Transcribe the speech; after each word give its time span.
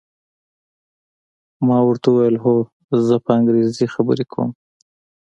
ما 1.67 1.77
ورته 1.87 2.07
وویل: 2.09 2.35
هو، 2.43 2.55
زه 3.07 3.15
په 3.23 3.29
انګریزي 3.37 3.85
خبرې 3.93 4.25
کوم. 4.31 4.49